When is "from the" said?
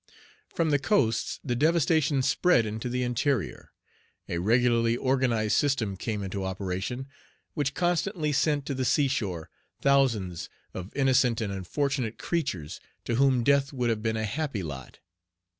0.49-0.79